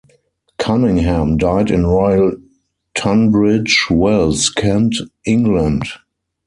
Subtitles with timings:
[0.57, 2.31] Cunningham died in Royal
[2.95, 4.95] Tunbridge Wells, Kent,
[5.27, 5.83] England.